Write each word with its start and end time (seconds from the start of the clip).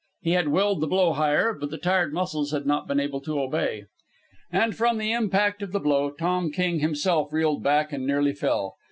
He 0.23 0.31
had 0.31 0.47
willed 0.47 0.81
the 0.81 0.87
blow 0.87 1.13
higher, 1.13 1.53
but 1.53 1.69
the 1.69 1.77
tired 1.77 2.11
muscles 2.11 2.49
had 2.51 2.65
not 2.65 2.87
been 2.87 2.99
able 2.99 3.21
to 3.21 3.39
obey. 3.39 3.83
And, 4.51 4.75
from 4.75 4.97
the 4.97 5.11
impact 5.11 5.61
of 5.61 5.73
the 5.73 5.79
blow, 5.79 6.09
Tom 6.09 6.51
King 6.51 6.79
himself 6.79 7.31
reeled 7.31 7.61
back 7.61 7.93
and 7.93 8.07
nearly 8.07 8.33
fell. 8.33 8.77